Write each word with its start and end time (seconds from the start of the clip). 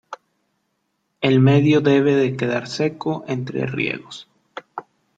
El 1.21 1.39
medio 1.41 1.79
debe 1.79 2.15
de 2.15 2.35
quedar 2.35 2.67
seco 2.67 3.23
entre 3.27 3.67
riegos. 3.67 4.27